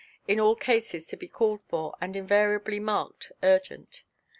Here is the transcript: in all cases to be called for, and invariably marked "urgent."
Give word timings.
in 0.27 0.39
all 0.39 0.55
cases 0.55 1.05
to 1.05 1.15
be 1.15 1.27
called 1.27 1.61
for, 1.61 1.95
and 2.01 2.15
invariably 2.15 2.79
marked 2.79 3.31
"urgent." 3.43 4.01